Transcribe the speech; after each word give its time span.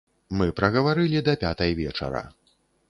Мы 0.39 0.47
прагаварылі 0.61 1.21
да 1.29 1.37
пятай 1.45 1.71
вечара. 1.83 2.29